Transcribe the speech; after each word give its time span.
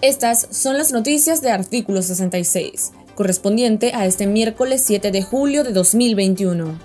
Estas 0.00 0.48
son 0.50 0.76
las 0.76 0.92
noticias 0.92 1.40
de 1.40 1.50
artículo 1.50 2.02
66, 2.02 2.92
correspondiente 3.14 3.92
a 3.94 4.04
este 4.06 4.26
miércoles 4.26 4.82
7 4.84 5.10
de 5.10 5.22
julio 5.22 5.64
de 5.64 5.72
2021. 5.72 6.78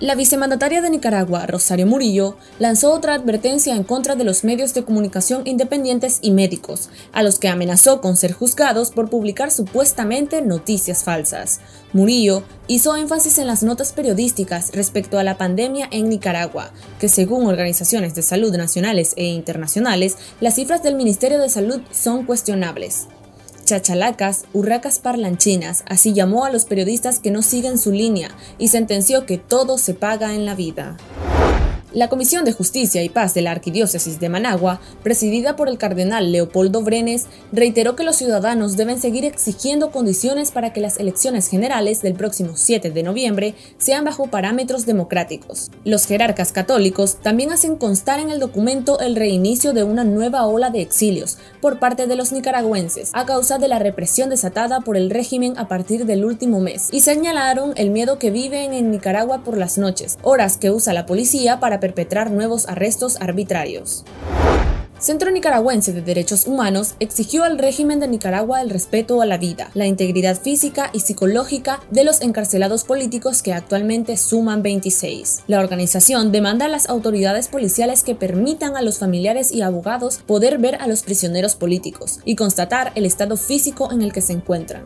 La 0.00 0.14
vicemandataria 0.14 0.80
de 0.80 0.90
Nicaragua, 0.90 1.46
Rosario 1.46 1.84
Murillo, 1.84 2.36
lanzó 2.60 2.92
otra 2.92 3.14
advertencia 3.14 3.74
en 3.74 3.82
contra 3.82 4.14
de 4.14 4.22
los 4.22 4.44
medios 4.44 4.72
de 4.72 4.84
comunicación 4.84 5.42
independientes 5.44 6.20
y 6.22 6.30
médicos, 6.30 6.88
a 7.12 7.24
los 7.24 7.40
que 7.40 7.48
amenazó 7.48 8.00
con 8.00 8.16
ser 8.16 8.32
juzgados 8.32 8.92
por 8.92 9.10
publicar 9.10 9.50
supuestamente 9.50 10.40
noticias 10.40 11.02
falsas. 11.02 11.58
Murillo 11.92 12.44
hizo 12.68 12.94
énfasis 12.94 13.38
en 13.38 13.48
las 13.48 13.64
notas 13.64 13.92
periodísticas 13.92 14.70
respecto 14.72 15.18
a 15.18 15.24
la 15.24 15.36
pandemia 15.36 15.88
en 15.90 16.08
Nicaragua, 16.08 16.70
que 17.00 17.08
según 17.08 17.48
organizaciones 17.48 18.14
de 18.14 18.22
salud 18.22 18.54
nacionales 18.56 19.14
e 19.16 19.24
internacionales, 19.24 20.16
las 20.40 20.54
cifras 20.54 20.84
del 20.84 20.94
Ministerio 20.94 21.40
de 21.40 21.48
Salud 21.48 21.80
son 21.90 22.24
cuestionables 22.24 23.08
chachalacas, 23.68 24.46
hurracas 24.52 24.98
parlanchinas, 24.98 25.84
así 25.86 26.14
llamó 26.14 26.44
a 26.44 26.50
los 26.50 26.64
periodistas 26.64 27.20
que 27.20 27.30
no 27.30 27.42
siguen 27.42 27.78
su 27.78 27.92
línea 27.92 28.30
y 28.58 28.68
sentenció 28.68 29.26
que 29.26 29.38
todo 29.38 29.78
se 29.78 29.94
paga 29.94 30.34
en 30.34 30.46
la 30.46 30.54
vida. 30.54 30.96
La 31.94 32.08
Comisión 32.08 32.44
de 32.44 32.52
Justicia 32.52 33.02
y 33.02 33.08
Paz 33.08 33.32
de 33.32 33.40
la 33.40 33.50
Arquidiócesis 33.50 34.20
de 34.20 34.28
Managua, 34.28 34.78
presidida 35.02 35.56
por 35.56 35.70
el 35.70 35.78
cardenal 35.78 36.30
Leopoldo 36.32 36.82
Brenes, 36.82 37.24
reiteró 37.50 37.96
que 37.96 38.04
los 38.04 38.16
ciudadanos 38.16 38.76
deben 38.76 39.00
seguir 39.00 39.24
exigiendo 39.24 39.90
condiciones 39.90 40.50
para 40.50 40.74
que 40.74 40.82
las 40.82 40.98
elecciones 40.98 41.48
generales 41.48 42.02
del 42.02 42.12
próximo 42.12 42.52
7 42.56 42.90
de 42.90 43.02
noviembre 43.02 43.54
sean 43.78 44.04
bajo 44.04 44.26
parámetros 44.26 44.84
democráticos. 44.84 45.70
Los 45.84 46.04
jerarcas 46.06 46.52
católicos 46.52 47.22
también 47.22 47.52
hacen 47.52 47.76
constar 47.76 48.20
en 48.20 48.28
el 48.28 48.38
documento 48.38 49.00
el 49.00 49.16
reinicio 49.16 49.72
de 49.72 49.84
una 49.84 50.04
nueva 50.04 50.44
ola 50.44 50.68
de 50.68 50.82
exilios 50.82 51.38
por 51.62 51.78
parte 51.78 52.06
de 52.06 52.16
los 52.16 52.32
nicaragüenses 52.32 53.12
a 53.14 53.24
causa 53.24 53.56
de 53.56 53.68
la 53.68 53.78
represión 53.78 54.28
desatada 54.28 54.80
por 54.80 54.98
el 54.98 55.08
régimen 55.08 55.56
a 55.56 55.68
partir 55.68 56.04
del 56.04 56.26
último 56.26 56.60
mes 56.60 56.90
y 56.92 57.00
señalaron 57.00 57.72
el 57.76 57.88
miedo 57.88 58.18
que 58.18 58.30
viven 58.30 58.74
en 58.74 58.90
Nicaragua 58.90 59.42
por 59.42 59.56
las 59.56 59.78
noches, 59.78 60.18
horas 60.20 60.58
que 60.58 60.70
usa 60.70 60.92
la 60.92 61.06
policía 61.06 61.60
perpetrar 61.80 62.30
nuevos 62.30 62.68
arrestos 62.68 63.20
arbitrarios. 63.20 64.04
Centro 64.98 65.30
Nicaragüense 65.30 65.92
de 65.92 66.02
Derechos 66.02 66.48
Humanos 66.48 66.94
exigió 66.98 67.44
al 67.44 67.56
régimen 67.56 68.00
de 68.00 68.08
Nicaragua 68.08 68.62
el 68.62 68.70
respeto 68.70 69.22
a 69.22 69.26
la 69.26 69.38
vida, 69.38 69.70
la 69.74 69.86
integridad 69.86 70.36
física 70.36 70.90
y 70.92 71.00
psicológica 71.00 71.78
de 71.92 72.02
los 72.02 72.20
encarcelados 72.20 72.82
políticos 72.82 73.40
que 73.40 73.52
actualmente 73.52 74.16
suman 74.16 74.62
26. 74.62 75.44
La 75.46 75.60
organización 75.60 76.32
demanda 76.32 76.66
a 76.66 76.68
las 76.68 76.88
autoridades 76.88 77.46
policiales 77.46 78.02
que 78.02 78.16
permitan 78.16 78.76
a 78.76 78.82
los 78.82 78.98
familiares 78.98 79.52
y 79.52 79.62
abogados 79.62 80.18
poder 80.26 80.58
ver 80.58 80.74
a 80.76 80.88
los 80.88 81.04
prisioneros 81.04 81.54
políticos 81.54 82.18
y 82.24 82.34
constatar 82.34 82.90
el 82.96 83.06
estado 83.06 83.36
físico 83.36 83.92
en 83.92 84.02
el 84.02 84.12
que 84.12 84.20
se 84.20 84.32
encuentran. 84.32 84.82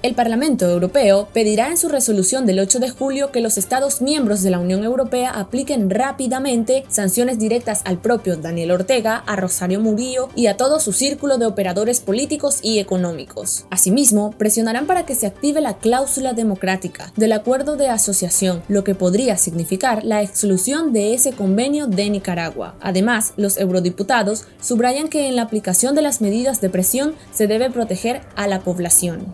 El 0.00 0.14
Parlamento 0.14 0.70
Europeo 0.70 1.26
pedirá 1.32 1.70
en 1.70 1.76
su 1.76 1.88
resolución 1.88 2.46
del 2.46 2.60
8 2.60 2.78
de 2.78 2.88
julio 2.88 3.32
que 3.32 3.40
los 3.40 3.58
Estados 3.58 4.00
miembros 4.00 4.42
de 4.42 4.50
la 4.50 4.60
Unión 4.60 4.84
Europea 4.84 5.30
apliquen 5.30 5.90
rápidamente 5.90 6.84
sanciones 6.88 7.40
directas 7.40 7.82
al 7.84 7.98
propio 7.98 8.36
Daniel 8.36 8.70
Ortega, 8.70 9.24
a 9.26 9.34
Rosario 9.34 9.80
Murillo 9.80 10.28
y 10.36 10.46
a 10.46 10.56
todo 10.56 10.78
su 10.78 10.92
círculo 10.92 11.36
de 11.36 11.46
operadores 11.46 11.98
políticos 11.98 12.60
y 12.62 12.78
económicos. 12.78 13.66
Asimismo, 13.70 14.30
presionarán 14.38 14.86
para 14.86 15.04
que 15.04 15.16
se 15.16 15.26
active 15.26 15.60
la 15.60 15.78
cláusula 15.78 16.32
democrática 16.32 17.12
del 17.16 17.32
acuerdo 17.32 17.76
de 17.76 17.88
asociación, 17.88 18.62
lo 18.68 18.84
que 18.84 18.94
podría 18.94 19.36
significar 19.36 20.04
la 20.04 20.22
exclusión 20.22 20.92
de 20.92 21.12
ese 21.12 21.32
convenio 21.32 21.88
de 21.88 22.08
Nicaragua. 22.08 22.76
Además, 22.80 23.32
los 23.36 23.56
eurodiputados 23.56 24.44
subrayan 24.60 25.08
que 25.08 25.26
en 25.26 25.34
la 25.34 25.42
aplicación 25.42 25.96
de 25.96 26.02
las 26.02 26.20
medidas 26.20 26.60
de 26.60 26.70
presión 26.70 27.14
se 27.32 27.48
debe 27.48 27.68
proteger 27.68 28.20
a 28.36 28.46
la 28.46 28.60
población. 28.60 29.26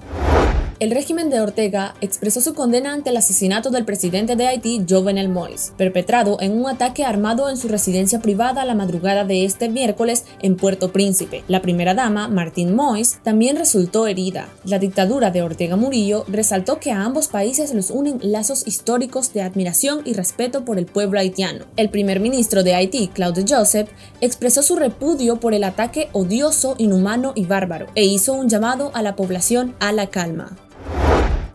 El 0.80 0.90
régimen 0.90 1.30
de 1.30 1.40
Ortega 1.40 1.95
expresó 2.01 2.40
su 2.40 2.52
condena 2.52 2.92
ante 2.92 3.11
el 3.11 3.17
asesinato 3.17 3.70
del 3.70 3.85
presidente 3.85 4.35
de 4.35 4.48
Haití, 4.48 4.85
Jovenel 4.89 5.30
Moïse, 5.30 5.73
perpetrado 5.77 6.36
en 6.40 6.58
un 6.58 6.68
ataque 6.68 7.05
armado 7.05 7.48
en 7.48 7.57
su 7.57 7.68
residencia 7.68 8.18
privada 8.18 8.64
la 8.64 8.74
madrugada 8.74 9.24
de 9.24 9.45
este 9.45 9.68
miércoles 9.68 10.24
en 10.42 10.57
Puerto 10.57 10.90
Príncipe. 10.90 11.45
La 11.46 11.63
primera 11.63 11.95
dama, 11.95 12.27
Martín 12.27 12.74
Moïse, 12.74 13.18
también 13.23 13.57
resultó 13.57 14.08
herida. 14.08 14.48
La 14.64 14.80
dictadura 14.80 15.30
de 15.30 15.42
Ortega 15.42 15.77
Murillo 15.77 16.24
resaltó 16.27 16.80
que 16.80 16.90
a 16.90 17.05
ambos 17.05 17.29
países 17.29 17.73
los 17.73 17.90
unen 17.90 18.18
lazos 18.20 18.67
históricos 18.67 19.33
de 19.33 19.42
admiración 19.42 20.01
y 20.05 20.14
respeto 20.14 20.64
por 20.64 20.79
el 20.79 20.86
pueblo 20.86 21.20
haitiano. 21.20 21.67
El 21.77 21.89
primer 21.89 22.18
ministro 22.18 22.64
de 22.64 22.74
Haití, 22.74 23.08
Claude 23.08 23.45
Joseph, 23.48 23.90
expresó 24.20 24.63
su 24.64 24.74
repudio 24.74 25.39
por 25.39 25.55
el 25.55 25.63
ataque 25.63 26.08
odioso, 26.13 26.74
inhumano 26.79 27.33
y 27.36 27.45
bárbaro 27.45 27.86
e 27.95 28.05
hizo 28.05 28.33
un 28.33 28.48
llamado 28.48 28.90
a 28.95 29.02
la 29.02 29.14
población 29.14 29.77
a 29.79 29.92
la 29.92 30.08
calma. 30.08 30.57